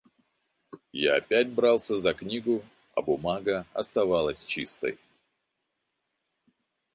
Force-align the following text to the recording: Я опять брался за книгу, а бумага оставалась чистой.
Я 0.93 1.17
опять 1.17 1.47
брался 1.49 1.95
за 1.95 2.15
книгу, 2.15 2.63
а 2.95 3.03
бумага 3.03 3.67
оставалась 3.71 4.41
чистой. 4.43 4.97